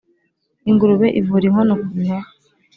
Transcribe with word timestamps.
-Ingurube 0.67 1.07
ivura 1.19 1.45
inkono 1.47 1.73
kubihaha 1.81 2.29